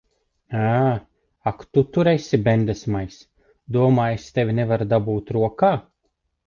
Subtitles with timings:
[0.61, 0.69] Ā!
[1.51, 3.21] Ak tu tur esi, bendesmaiss!
[3.79, 5.77] Domā, es tevi nevaru dabūt rokā.